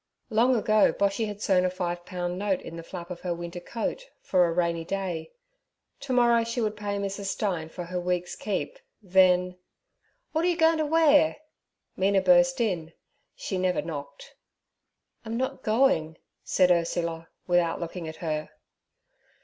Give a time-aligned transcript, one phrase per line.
[0.31, 3.59] Long ago Boshy had sewn a five pound note in the flap of her winter
[3.59, 5.29] coat 'for a rainy day.'
[5.99, 7.25] To morrow she would pay Mrs.
[7.25, 9.59] Stein for her week's keep, then—
[10.33, 11.37] 'W'at are you goin' t' wear?'
[11.95, 14.33] Mina burst in—she never knocked.
[15.23, 18.49] 'I'm not going' said Ursula, without looking at her.